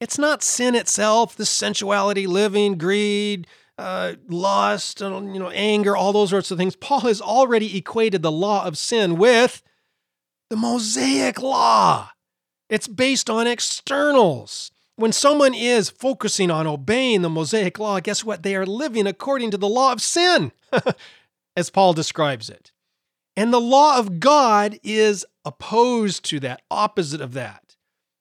it's 0.00 0.18
not 0.18 0.42
sin 0.42 0.74
itself, 0.74 1.36
the 1.36 1.46
sensuality, 1.46 2.26
living, 2.26 2.76
greed, 2.76 3.46
uh, 3.78 4.14
lust, 4.28 5.00
and 5.00 5.32
you 5.32 5.40
know, 5.40 5.50
anger, 5.50 5.96
all 5.96 6.12
those 6.12 6.30
sorts 6.30 6.50
of 6.50 6.58
things. 6.58 6.74
Paul 6.74 7.00
has 7.00 7.22
already 7.22 7.76
equated 7.76 8.22
the 8.22 8.32
law 8.32 8.66
of 8.66 8.76
sin 8.76 9.16
with 9.16 9.62
the 10.50 10.56
Mosaic 10.56 11.40
law. 11.40 12.10
It's 12.68 12.88
based 12.88 13.30
on 13.30 13.46
externals. 13.46 14.72
When 14.98 15.12
someone 15.12 15.54
is 15.54 15.90
focusing 15.90 16.50
on 16.50 16.66
obeying 16.66 17.22
the 17.22 17.30
Mosaic 17.30 17.78
law, 17.78 18.00
guess 18.00 18.24
what? 18.24 18.42
They 18.42 18.56
are 18.56 18.66
living 18.66 19.06
according 19.06 19.52
to 19.52 19.56
the 19.56 19.68
law 19.68 19.92
of 19.92 20.02
sin, 20.02 20.50
as 21.56 21.70
Paul 21.70 21.92
describes 21.92 22.50
it. 22.50 22.72
And 23.36 23.52
the 23.52 23.60
law 23.60 24.00
of 24.00 24.18
God 24.18 24.80
is 24.82 25.24
opposed 25.44 26.24
to 26.24 26.40
that, 26.40 26.62
opposite 26.68 27.20
of 27.20 27.32
that. 27.34 27.76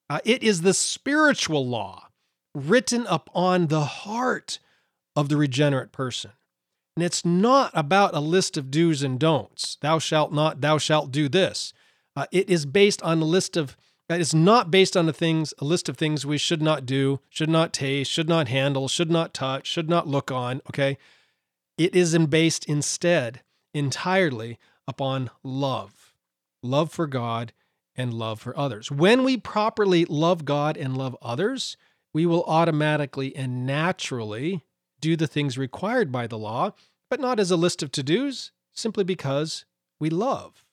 Uh, 0.08 0.20
it 0.24 0.44
is 0.44 0.62
the 0.62 0.76
spiritual 0.76 1.68
law 1.68 2.10
written 2.54 3.08
upon 3.08 3.68
the 3.68 3.86
heart 3.86 4.60
of 5.16 5.30
the 5.30 5.38
regenerate 5.38 5.92
person. 5.92 6.30
And 6.96 7.04
it's 7.04 7.26
not 7.26 7.72
about 7.74 8.14
a 8.14 8.20
list 8.20 8.56
of 8.56 8.70
do's 8.70 9.02
and 9.02 9.20
don'ts. 9.20 9.80
Thou 9.82 9.98
shalt 9.98 10.32
not, 10.32 10.62
thou 10.62 10.78
shalt 10.78 11.10
do 11.10 11.28
this. 11.28 11.74
Uh, 12.16 12.28
it 12.32 12.48
is 12.52 12.68
based 12.68 13.02
on 13.02 13.20
a 13.20 13.26
list 13.26 13.58
of, 13.58 13.76
it 14.10 14.22
is 14.22 14.34
not 14.34 14.72
based 14.72 14.96
on 14.96 15.06
the 15.06 15.14
things, 15.14 15.54
a 15.60 15.66
list 15.66 15.90
of 15.90 15.98
things 15.98 16.26
we 16.26 16.38
should 16.38 16.62
not 16.62 16.86
do, 16.86 17.20
should 17.30 17.50
not 17.50 17.74
taste, 17.74 18.12
should 18.12 18.30
not 18.30 18.48
handle, 18.48 18.88
should 18.88 19.12
not 19.12 19.34
touch, 19.34 19.68
should 19.68 19.90
not 19.90 20.08
look 20.08 20.32
on. 20.32 20.62
Okay. 20.70 20.98
It 21.78 21.96
is 21.96 22.18
based 22.18 22.66
instead 22.66 23.42
entirely 23.74 24.58
upon 24.88 25.30
love, 25.44 26.14
love 26.64 26.92
for 26.92 27.06
God 27.06 27.54
and 27.96 28.14
love 28.14 28.40
for 28.40 28.58
others. 28.58 28.90
When 28.90 29.24
we 29.24 29.38
properly 29.38 30.06
love 30.06 30.46
God 30.46 30.78
and 30.78 30.98
love 30.98 31.18
others, 31.22 31.78
we 32.14 32.26
will 32.26 32.44
automatically 32.46 33.36
and 33.36 33.66
naturally 33.66 34.64
do 35.02 35.16
the 35.16 35.28
things 35.28 35.58
required 35.58 36.12
by 36.12 36.28
the 36.28 36.38
law, 36.38 36.72
but 37.10 37.20
not 37.20 37.40
as 37.40 37.52
a 37.52 37.58
list 37.58 37.84
of 37.84 37.92
to 37.92 38.04
dos, 38.04 38.52
simply 38.72 39.04
because 39.04 39.66
we 40.00 40.10
love. 40.10 40.64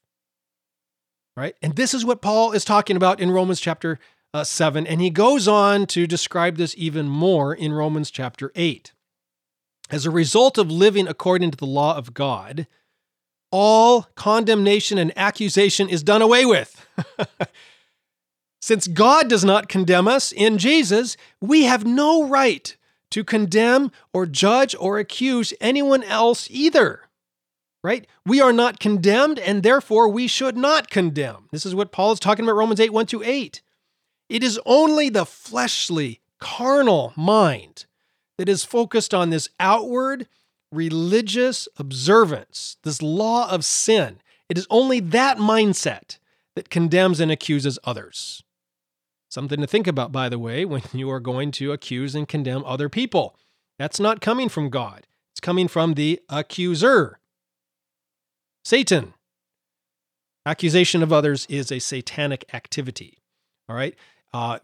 Right? 1.37 1.57
And 1.63 1.75
this 1.75 1.95
is 1.95 2.05
what 2.05 2.23
Paul 2.23 2.53
is 2.53 2.65
talking 2.65 2.97
about 2.97 3.21
in 3.21 3.31
Romans 3.31 3.61
chapter 3.61 3.99
uh, 4.33 4.45
7. 4.45 4.87
And 4.87 5.01
he 5.01 5.11
goes 5.11 5.49
on 5.49 5.87
to 5.87 6.07
describe 6.07 6.57
this 6.57 6.75
even 6.77 7.09
more 7.09 7.55
in 7.55 7.73
Romans 7.73 8.11
chapter 8.11 8.53
8. 8.55 8.93
As 9.91 10.07
a 10.07 10.11
result 10.11 10.59
of 10.59 10.71
living 10.71 11.09
according 11.09 11.51
to 11.51 11.57
the 11.57 11.67
law 11.67 11.97
of 11.97 12.15
God, 12.15 12.67
all 13.51 14.09
condemnation 14.15 14.99
and 14.99 15.13
accusation 15.17 15.89
is 15.89 16.03
done 16.03 16.23
away 16.23 16.45
with. 16.45 16.87
Since 18.61 18.89
God 18.89 19.29
does 19.29 19.45
not 19.45 19.69
condemn 19.69 20.09
us 20.09 20.33
in 20.33 20.59
Jesus, 20.59 21.17
we 21.41 21.65
have 21.65 21.85
no 21.85 22.27
right 22.27 22.77
to 23.11 23.23
condemn 23.23 23.93
or 24.13 24.27
judge 24.27 24.75
or 24.81 24.99
accuse 24.99 25.55
anyone 25.61 26.03
else 26.03 26.49
either. 26.51 27.03
Right? 27.85 28.07
We 28.25 28.41
are 28.41 28.53
not 28.53 28.81
condemned, 28.81 29.39
and 29.39 29.63
therefore 29.63 30.09
we 30.09 30.27
should 30.27 30.57
not 30.57 30.89
condemn. 30.89 31.49
This 31.53 31.67
is 31.67 31.75
what 31.75 31.93
Paul 31.93 32.13
is 32.13 32.19
talking 32.19 32.45
about 32.45 32.57
Romans 32.57 32.81
8 32.81 32.95
1 32.95 33.07
to 33.07 33.23
8. 33.23 33.61
It 34.31 34.43
is 34.43 34.59
only 34.65 35.11
the 35.11 35.27
fleshly, 35.27 36.21
carnal 36.41 37.13
mind 37.15 37.85
that 38.39 38.49
is 38.49 38.65
focused 38.65 39.13
on 39.13 39.31
this 39.31 39.51
outward 39.61 40.27
religious 40.73 41.69
observance, 41.77 42.77
this 42.83 43.01
law 43.01 43.51
of 43.51 43.65
sin. 43.65 44.19
It 44.49 44.59
is 44.59 44.67
only 44.71 45.01
that 45.01 45.39
mindset 45.39 46.19
that 46.57 46.71
condemns 46.71 47.21
and 47.21 47.31
accuses 47.31 47.79
others. 47.85 48.43
Something 49.29 49.61
to 49.61 49.67
think 49.67 49.87
about, 49.87 50.13
by 50.13 50.29
the 50.29 50.39
way, 50.39 50.65
when 50.65 50.83
you 50.93 51.11
are 51.11 51.21
going 51.21 51.51
to 51.53 51.73
accuse 51.73 52.15
and 52.15 52.29
condemn 52.29 52.65
other 52.65 52.89
people. 52.89 53.37
That's 53.79 54.01
not 54.01 54.21
coming 54.21 54.49
from 54.49 54.71
God, 54.71 55.07
it's 55.33 55.41
coming 55.41 55.69
from 55.69 55.95
the 55.95 56.21
accuser, 56.29 57.19
Satan. 58.65 59.15
Accusation 60.47 61.03
of 61.03 61.13
others 61.13 61.47
is 61.49 61.73
a 61.73 61.79
satanic 61.79 62.45
activity. 62.53 63.19
All 63.69 63.77
right. 63.77 63.95
Uh, 64.33 64.59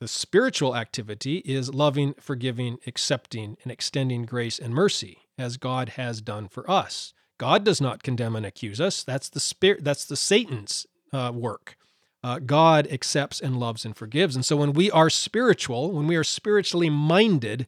the 0.00 0.08
spiritual 0.08 0.76
activity 0.76 1.38
is 1.38 1.72
loving, 1.72 2.14
forgiving, 2.20 2.78
accepting, 2.86 3.56
and 3.62 3.72
extending 3.72 4.24
grace 4.24 4.58
and 4.58 4.74
mercy 4.74 5.18
as 5.38 5.56
God 5.56 5.90
has 5.90 6.20
done 6.20 6.48
for 6.48 6.70
us. 6.70 7.12
God 7.38 7.64
does 7.64 7.80
not 7.80 8.02
condemn 8.02 8.36
and 8.36 8.46
accuse 8.46 8.80
us. 8.80 9.02
That's 9.02 9.28
the 9.28 9.40
spirit. 9.40 9.82
That's 9.82 10.04
the 10.04 10.16
Satan's 10.16 10.86
uh, 11.12 11.32
work 11.34 11.76
uh, 12.24 12.38
God 12.38 12.88
accepts 12.90 13.38
and 13.38 13.60
loves 13.60 13.84
and 13.84 13.94
forgives. 13.94 14.34
And 14.34 14.46
so 14.46 14.56
when 14.56 14.72
we 14.72 14.90
are 14.90 15.10
spiritual, 15.10 15.92
when 15.92 16.06
we 16.06 16.16
are 16.16 16.24
spiritually 16.24 16.88
minded, 16.88 17.66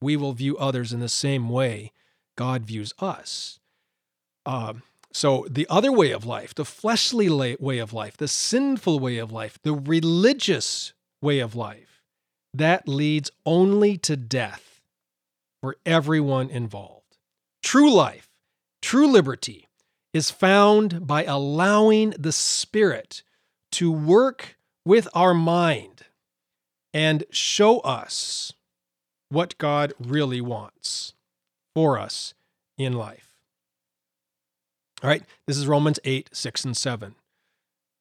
we 0.00 0.16
will 0.16 0.32
view 0.32 0.58
others 0.58 0.92
in 0.92 0.98
the 0.98 1.08
same 1.08 1.48
way 1.48 1.92
God 2.36 2.64
views 2.64 2.92
us. 2.98 3.60
Uh, 4.46 4.74
so 5.12 5.46
the 5.48 5.66
other 5.70 5.92
way 5.92 6.10
of 6.10 6.26
life, 6.26 6.54
the 6.54 6.64
fleshly 6.64 7.28
way 7.30 7.78
of 7.78 7.92
life, 7.92 8.16
the 8.16 8.28
sinful 8.28 8.98
way 8.98 9.18
of 9.18 9.30
life, 9.30 9.58
the 9.62 9.74
religious 9.74 10.92
way 11.22 11.38
of 11.38 11.54
life, 11.54 12.02
that 12.52 12.88
leads 12.88 13.30
only 13.46 13.96
to 13.98 14.16
death 14.16 14.80
for 15.60 15.76
everyone 15.86 16.50
involved. 16.50 17.16
True 17.62 17.92
life, 17.92 18.28
true 18.82 19.06
liberty 19.06 19.68
is 20.12 20.30
found 20.30 21.06
by 21.06 21.24
allowing 21.24 22.10
the 22.10 22.32
Spirit 22.32 23.22
to 23.72 23.90
work 23.90 24.56
with 24.84 25.08
our 25.14 25.34
mind 25.34 26.02
and 26.92 27.24
show 27.30 27.80
us 27.80 28.52
what 29.28 29.58
God 29.58 29.92
really 29.98 30.40
wants 30.40 31.14
for 31.74 31.98
us 31.98 32.34
in 32.78 32.92
life. 32.92 33.23
All 35.02 35.10
right, 35.10 35.22
this 35.46 35.58
is 35.58 35.66
Romans 35.66 35.98
8, 36.04 36.30
6, 36.32 36.64
and 36.64 36.76
7. 36.76 37.14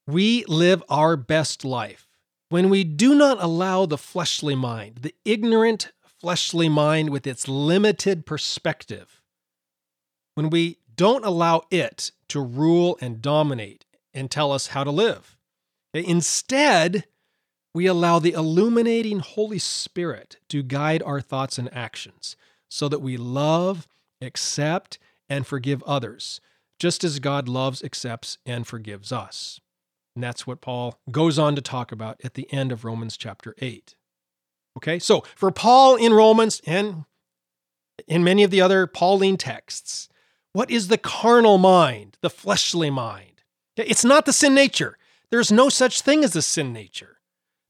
We 0.07 0.45
live 0.45 0.83
our 0.89 1.17
best 1.17 1.65
life 1.65 2.07
when 2.49 2.69
we 2.69 2.83
do 2.83 3.15
not 3.15 3.41
allow 3.41 3.85
the 3.85 3.97
fleshly 3.97 4.55
mind, 4.55 4.97
the 4.97 5.15
ignorant 5.25 5.91
fleshly 6.05 6.69
mind 6.69 7.09
with 7.09 7.25
its 7.25 7.47
limited 7.47 8.25
perspective, 8.25 9.21
when 10.35 10.49
we 10.49 10.77
don't 10.95 11.25
allow 11.25 11.63
it 11.71 12.11
to 12.27 12.39
rule 12.39 12.97
and 13.01 13.21
dominate 13.21 13.85
and 14.13 14.29
tell 14.29 14.51
us 14.51 14.67
how 14.67 14.83
to 14.83 14.91
live. 14.91 15.35
Instead, 15.93 17.05
we 17.73 17.87
allow 17.87 18.19
the 18.19 18.33
illuminating 18.33 19.19
Holy 19.19 19.59
Spirit 19.59 20.37
to 20.49 20.61
guide 20.61 21.01
our 21.03 21.21
thoughts 21.21 21.57
and 21.57 21.73
actions 21.73 22.35
so 22.69 22.87
that 22.87 23.01
we 23.01 23.17
love, 23.17 23.87
accept, 24.21 24.99
and 25.27 25.47
forgive 25.47 25.81
others, 25.83 26.39
just 26.79 27.03
as 27.03 27.19
God 27.19 27.47
loves, 27.47 27.83
accepts, 27.83 28.37
and 28.45 28.67
forgives 28.67 29.11
us. 29.11 29.59
And 30.15 30.23
that's 30.23 30.45
what 30.45 30.61
Paul 30.61 30.99
goes 31.09 31.39
on 31.39 31.55
to 31.55 31.61
talk 31.61 31.91
about 31.91 32.21
at 32.23 32.35
the 32.35 32.51
end 32.53 32.71
of 32.71 32.85
Romans 32.85 33.17
chapter 33.17 33.55
8. 33.59 33.95
Okay, 34.77 34.99
so 34.99 35.23
for 35.35 35.51
Paul 35.51 35.95
in 35.95 36.13
Romans 36.13 36.61
and 36.65 37.05
in 38.07 38.23
many 38.23 38.43
of 38.43 38.51
the 38.51 38.61
other 38.61 38.87
Pauline 38.87 39.37
texts, 39.37 40.09
what 40.51 40.69
is 40.69 40.87
the 40.87 40.97
carnal 40.97 41.57
mind, 41.57 42.17
the 42.21 42.29
fleshly 42.29 42.89
mind? 42.89 43.41
It's 43.75 44.05
not 44.05 44.25
the 44.25 44.33
sin 44.33 44.53
nature. 44.53 44.97
There's 45.31 45.51
no 45.51 45.69
such 45.69 46.01
thing 46.01 46.23
as 46.23 46.35
a 46.35 46.41
sin 46.41 46.73
nature. 46.73 47.19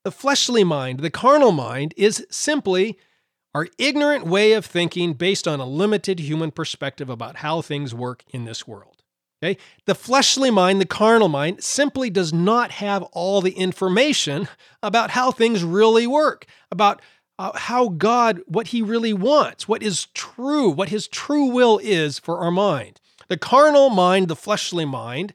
The 0.03 0.11
fleshly 0.11 0.65
mind, 0.65 0.99
the 0.99 1.09
carnal 1.09 1.53
mind, 1.53 1.93
is 1.95 2.25
simply 2.29 2.97
our 3.53 3.67
ignorant 3.77 4.25
way 4.25 4.53
of 4.53 4.65
thinking 4.65 5.13
based 5.13 5.47
on 5.47 5.59
a 5.59 5.65
limited 5.65 6.19
human 6.19 6.51
perspective 6.51 7.09
about 7.09 7.37
how 7.37 7.61
things 7.61 7.93
work 7.93 8.23
in 8.29 8.45
this 8.45 8.67
world. 8.67 9.03
Okay? 9.43 9.59
The 9.85 9.95
fleshly 9.95 10.49
mind, 10.49 10.79
the 10.79 10.85
carnal 10.85 11.27
mind, 11.27 11.63
simply 11.63 12.09
does 12.09 12.33
not 12.33 12.71
have 12.71 13.03
all 13.11 13.41
the 13.41 13.51
information 13.51 14.47
about 14.81 15.11
how 15.11 15.31
things 15.31 15.63
really 15.63 16.07
work, 16.07 16.45
about 16.71 17.01
uh, 17.37 17.51
how 17.57 17.89
God, 17.89 18.41
what 18.45 18.67
He 18.67 18.81
really 18.81 19.13
wants, 19.13 19.67
what 19.67 19.83
is 19.83 20.07
true, 20.13 20.69
what 20.69 20.89
His 20.89 21.07
true 21.07 21.45
will 21.45 21.79
is 21.83 22.19
for 22.19 22.39
our 22.39 22.51
mind. 22.51 22.99
The 23.27 23.37
carnal 23.37 23.89
mind, 23.89 24.27
the 24.27 24.35
fleshly 24.35 24.85
mind, 24.85 25.33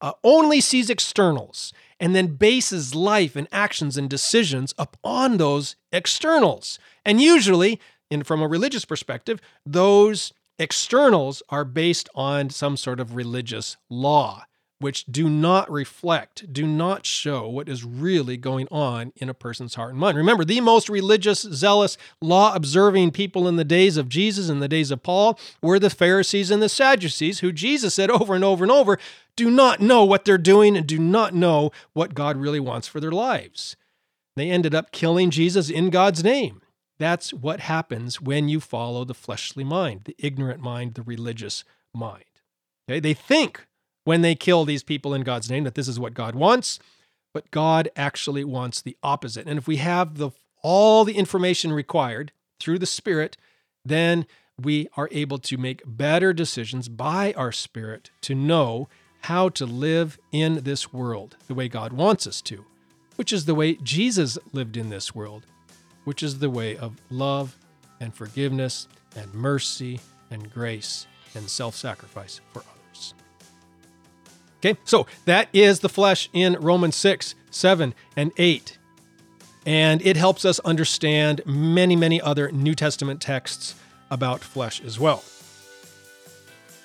uh, 0.00 0.12
only 0.22 0.60
sees 0.60 0.90
externals 0.90 1.72
and 1.98 2.14
then 2.14 2.36
bases 2.36 2.94
life 2.94 3.36
and 3.36 3.48
actions 3.50 3.96
and 3.96 4.10
decisions 4.10 4.74
upon 4.76 5.38
those 5.38 5.76
externals. 5.92 6.78
And 7.06 7.20
usually, 7.20 7.80
from 8.24 8.42
a 8.42 8.48
religious 8.48 8.84
perspective, 8.84 9.40
those 9.64 10.32
externals 10.58 11.42
are 11.48 11.64
based 11.64 12.08
on 12.14 12.50
some 12.50 12.76
sort 12.76 12.98
of 12.98 13.14
religious 13.14 13.76
law 13.88 14.44
which 14.78 15.06
do 15.06 15.30
not 15.30 15.70
reflect, 15.70 16.52
do 16.52 16.66
not 16.66 17.06
show 17.06 17.48
what 17.48 17.68
is 17.68 17.82
really 17.82 18.36
going 18.36 18.68
on 18.70 19.10
in 19.16 19.30
a 19.30 19.34
person's 19.34 19.74
heart 19.74 19.90
and 19.90 19.98
mind. 19.98 20.18
Remember, 20.18 20.44
the 20.44 20.60
most 20.60 20.90
religious, 20.90 21.40
zealous, 21.40 21.96
law 22.20 22.54
observing 22.54 23.12
people 23.12 23.48
in 23.48 23.56
the 23.56 23.64
days 23.64 23.96
of 23.96 24.10
Jesus 24.10 24.50
and 24.50 24.60
the 24.60 24.68
days 24.68 24.90
of 24.90 25.02
Paul 25.02 25.38
were 25.62 25.78
the 25.78 25.88
Pharisees 25.88 26.50
and 26.50 26.62
the 26.62 26.68
Sadducees, 26.68 27.40
who 27.40 27.52
Jesus 27.52 27.94
said 27.94 28.10
over 28.10 28.34
and 28.34 28.44
over 28.44 28.64
and 28.64 28.70
over 28.70 28.98
do 29.34 29.50
not 29.50 29.80
know 29.80 30.04
what 30.04 30.26
they're 30.26 30.36
doing 30.36 30.76
and 30.76 30.86
do 30.86 30.98
not 30.98 31.32
know 31.32 31.70
what 31.94 32.14
God 32.14 32.36
really 32.36 32.60
wants 32.60 32.86
for 32.86 33.00
their 33.00 33.12
lives. 33.12 33.76
They 34.34 34.50
ended 34.50 34.74
up 34.74 34.92
killing 34.92 35.30
Jesus 35.30 35.70
in 35.70 35.88
God's 35.88 36.22
name. 36.22 36.60
That's 36.98 37.32
what 37.32 37.60
happens 37.60 38.20
when 38.20 38.48
you 38.48 38.60
follow 38.60 39.04
the 39.04 39.14
fleshly 39.14 39.64
mind, 39.64 40.02
the 40.04 40.16
ignorant 40.18 40.60
mind, 40.60 40.94
the 40.94 41.02
religious 41.02 41.64
mind. 41.94 42.24
Okay? 42.88 43.00
They 43.00 43.14
think 43.14 43.66
when 44.04 44.22
they 44.22 44.34
kill 44.34 44.64
these 44.64 44.82
people 44.82 45.12
in 45.14 45.22
God's 45.22 45.50
name 45.50 45.64
that 45.64 45.74
this 45.74 45.88
is 45.88 46.00
what 46.00 46.14
God 46.14 46.34
wants, 46.34 46.78
but 47.34 47.50
God 47.50 47.88
actually 47.96 48.44
wants 48.44 48.80
the 48.80 48.96
opposite. 49.02 49.46
And 49.46 49.58
if 49.58 49.66
we 49.66 49.76
have 49.76 50.16
the 50.16 50.30
all 50.62 51.04
the 51.04 51.16
information 51.16 51.72
required 51.72 52.32
through 52.58 52.78
the 52.78 52.86
Spirit, 52.86 53.36
then 53.84 54.26
we 54.60 54.88
are 54.96 55.08
able 55.12 55.38
to 55.38 55.56
make 55.56 55.82
better 55.84 56.32
decisions 56.32 56.88
by 56.88 57.32
our 57.34 57.52
Spirit 57.52 58.10
to 58.22 58.34
know 58.34 58.88
how 59.22 59.48
to 59.50 59.66
live 59.66 60.18
in 60.32 60.62
this 60.64 60.92
world 60.92 61.36
the 61.46 61.54
way 61.54 61.68
God 61.68 61.92
wants 61.92 62.26
us 62.26 62.40
to, 62.42 62.64
which 63.16 63.32
is 63.32 63.44
the 63.44 63.54
way 63.54 63.74
Jesus 63.74 64.38
lived 64.52 64.76
in 64.76 64.88
this 64.88 65.14
world, 65.14 65.46
which 66.06 66.22
is 66.22 66.38
the 66.38 66.48
way 66.48 66.76
of 66.76 66.96
love 67.10 67.58
and 68.00 68.14
forgiveness 68.14 68.86
and 69.16 69.34
mercy 69.34 70.00
and 70.30 70.52
grace 70.52 71.06
and 71.34 71.50
self 71.50 71.74
sacrifice 71.74 72.40
for 72.52 72.60
others. 72.60 73.14
Okay, 74.58 74.78
so 74.84 75.06
that 75.26 75.48
is 75.52 75.80
the 75.80 75.88
flesh 75.88 76.30
in 76.32 76.54
Romans 76.54 76.96
6, 76.96 77.34
7, 77.50 77.92
and 78.16 78.32
8. 78.38 78.78
And 79.66 80.00
it 80.06 80.16
helps 80.16 80.44
us 80.44 80.60
understand 80.60 81.42
many, 81.44 81.96
many 81.96 82.20
other 82.20 82.52
New 82.52 82.76
Testament 82.76 83.20
texts 83.20 83.74
about 84.08 84.40
flesh 84.40 84.80
as 84.82 84.98
well. 85.00 85.24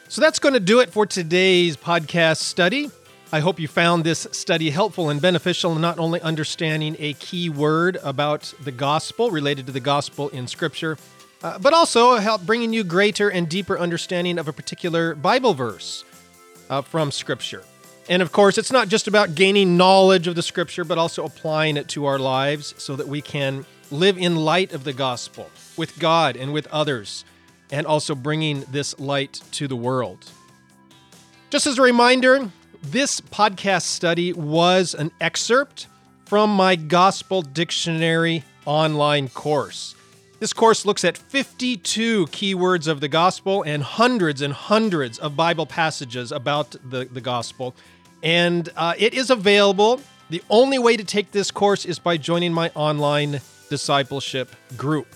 So 0.07 0.19
that's 0.19 0.39
going 0.39 0.53
to 0.53 0.59
do 0.59 0.79
it 0.79 0.89
for 0.89 1.05
today's 1.05 1.77
podcast 1.77 2.37
study. 2.37 2.89
I 3.33 3.39
hope 3.39 3.61
you 3.61 3.69
found 3.69 4.03
this 4.03 4.27
study 4.33 4.71
helpful 4.71 5.09
and 5.09 5.21
beneficial 5.21 5.71
in 5.73 5.79
not 5.79 5.99
only 5.99 6.19
understanding 6.19 6.97
a 6.99 7.13
key 7.13 7.49
word 7.49 7.97
about 8.03 8.53
the 8.61 8.73
gospel 8.73 9.31
related 9.31 9.67
to 9.67 9.71
the 9.71 9.79
gospel 9.79 10.27
in 10.29 10.47
Scripture, 10.47 10.97
uh, 11.41 11.57
but 11.57 11.73
also 11.73 12.17
help 12.17 12.45
bringing 12.45 12.73
you 12.73 12.83
greater 12.83 13.29
and 13.29 13.47
deeper 13.47 13.79
understanding 13.79 14.37
of 14.37 14.49
a 14.49 14.53
particular 14.53 15.15
Bible 15.15 15.53
verse 15.53 16.03
uh, 16.69 16.81
from 16.81 17.09
Scripture. 17.09 17.63
And 18.09 18.21
of 18.21 18.33
course, 18.33 18.57
it's 18.57 18.71
not 18.71 18.89
just 18.89 19.07
about 19.07 19.33
gaining 19.33 19.77
knowledge 19.77 20.27
of 20.27 20.35
the 20.35 20.43
Scripture, 20.43 20.83
but 20.83 20.97
also 20.97 21.23
applying 21.23 21.77
it 21.77 21.87
to 21.89 22.07
our 22.07 22.19
lives 22.19 22.75
so 22.77 22.97
that 22.97 23.07
we 23.07 23.21
can 23.21 23.65
live 23.91 24.17
in 24.17 24.35
light 24.35 24.73
of 24.73 24.83
the 24.83 24.91
gospel 24.91 25.49
with 25.77 25.97
God 25.99 26.35
and 26.35 26.51
with 26.51 26.67
others 26.67 27.23
and 27.71 27.87
also 27.87 28.13
bringing 28.13 28.65
this 28.71 28.99
light 28.99 29.39
to 29.51 29.69
the 29.69 29.75
world. 29.77 30.29
Just 31.49 31.65
as 31.65 31.79
a 31.79 31.81
reminder, 31.81 32.51
this 32.81 33.21
podcast 33.21 33.83
study 33.83 34.33
was 34.33 34.93
an 34.93 35.11
excerpt 35.21 35.87
from 36.25 36.49
my 36.49 36.75
Gospel 36.75 37.41
Dictionary 37.41 38.43
online 38.65 39.29
course. 39.29 39.95
This 40.39 40.53
course 40.53 40.85
looks 40.85 41.03
at 41.03 41.17
52 41.17 42.25
keywords 42.27 42.87
of 42.87 42.99
the 42.99 43.07
gospel 43.07 43.63
and 43.63 43.83
hundreds 43.83 44.41
and 44.41 44.51
hundreds 44.51 45.19
of 45.19 45.35
Bible 45.35 45.67
passages 45.67 46.31
about 46.31 46.75
the, 46.83 47.05
the 47.05 47.21
gospel. 47.21 47.75
And 48.23 48.67
uh, 48.75 48.95
it 48.97 49.13
is 49.13 49.29
available. 49.29 50.01
The 50.31 50.41
only 50.49 50.79
way 50.79 50.97
to 50.97 51.03
take 51.03 51.31
this 51.31 51.51
course 51.51 51.85
is 51.85 51.99
by 51.99 52.17
joining 52.17 52.53
my 52.53 52.71
online 52.73 53.41
discipleship 53.69 54.55
group. 54.77 55.15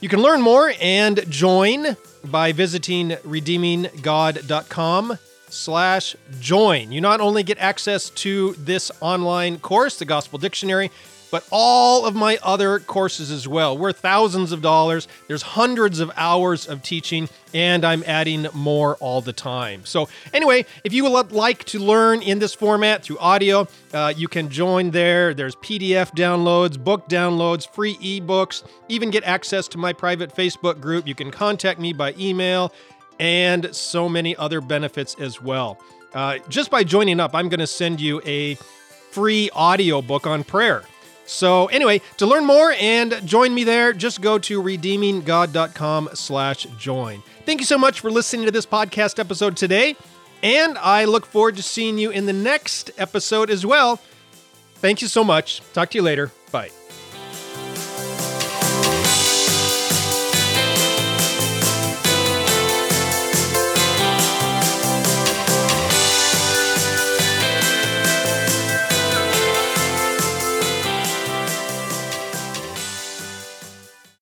You 0.00 0.10
can 0.10 0.20
learn 0.20 0.42
more 0.42 0.72
and 0.80 1.24
join 1.30 1.96
by 2.24 2.52
visiting 2.52 3.10
redeeminggod.com 3.10 5.18
slash 5.56 6.16
join. 6.40 6.92
You 6.92 7.00
not 7.00 7.20
only 7.20 7.42
get 7.42 7.58
access 7.58 8.10
to 8.10 8.54
this 8.54 8.90
online 9.00 9.58
course, 9.58 9.98
the 9.98 10.04
Gospel 10.04 10.38
Dictionary, 10.38 10.90
but 11.30 11.46
all 11.50 12.06
of 12.06 12.14
my 12.14 12.38
other 12.42 12.78
courses 12.78 13.30
as 13.30 13.48
well. 13.48 13.76
We're 13.76 13.92
thousands 13.92 14.52
of 14.52 14.62
dollars. 14.62 15.08
There's 15.28 15.42
hundreds 15.42 16.00
of 16.00 16.10
hours 16.16 16.66
of 16.66 16.82
teaching, 16.82 17.28
and 17.52 17.84
I'm 17.84 18.02
adding 18.06 18.46
more 18.54 18.96
all 18.96 19.20
the 19.20 19.32
time. 19.32 19.84
So, 19.84 20.08
anyway, 20.32 20.64
if 20.84 20.92
you 20.92 21.04
would 21.04 21.32
like 21.32 21.64
to 21.64 21.78
learn 21.78 22.22
in 22.22 22.38
this 22.38 22.54
format 22.54 23.02
through 23.02 23.18
audio, 23.18 23.68
uh, 23.92 24.12
you 24.16 24.28
can 24.28 24.48
join 24.48 24.90
there. 24.90 25.34
There's 25.34 25.56
PDF 25.56 26.14
downloads, 26.14 26.82
book 26.82 27.08
downloads, 27.08 27.68
free 27.68 27.96
ebooks, 27.96 28.62
even 28.88 29.10
get 29.10 29.24
access 29.24 29.68
to 29.68 29.78
my 29.78 29.92
private 29.92 30.34
Facebook 30.34 30.80
group. 30.80 31.06
You 31.06 31.14
can 31.14 31.30
contact 31.30 31.80
me 31.80 31.92
by 31.92 32.14
email, 32.18 32.72
and 33.18 33.74
so 33.74 34.08
many 34.08 34.36
other 34.36 34.60
benefits 34.60 35.14
as 35.18 35.40
well. 35.40 35.78
Uh, 36.14 36.38
just 36.48 36.70
by 36.70 36.84
joining 36.84 37.20
up, 37.20 37.34
I'm 37.34 37.48
going 37.48 37.60
to 37.60 37.66
send 37.66 38.00
you 38.00 38.22
a 38.24 38.54
free 39.10 39.50
audio 39.54 40.02
book 40.02 40.26
on 40.26 40.44
prayer. 40.44 40.82
So 41.26 41.66
anyway, 41.66 42.00
to 42.18 42.26
learn 42.26 42.44
more 42.44 42.72
and 42.78 43.20
join 43.26 43.52
me 43.52 43.64
there, 43.64 43.92
just 43.92 44.20
go 44.20 44.38
to 44.38 44.62
redeeminggod.com 44.62 46.10
slash 46.14 46.66
join. 46.78 47.22
Thank 47.44 47.60
you 47.60 47.66
so 47.66 47.78
much 47.78 48.00
for 48.00 48.10
listening 48.10 48.46
to 48.46 48.52
this 48.52 48.66
podcast 48.66 49.18
episode 49.18 49.56
today, 49.56 49.96
and 50.42 50.78
I 50.78 51.04
look 51.04 51.26
forward 51.26 51.56
to 51.56 51.62
seeing 51.62 51.98
you 51.98 52.10
in 52.10 52.26
the 52.26 52.32
next 52.32 52.90
episode 52.96 53.50
as 53.50 53.66
well. 53.66 54.00
Thank 54.76 55.02
you 55.02 55.08
so 55.08 55.24
much. 55.24 55.60
Talk 55.72 55.90
to 55.90 55.98
you 55.98 56.02
later. 56.02 56.30
Bye. 56.52 56.70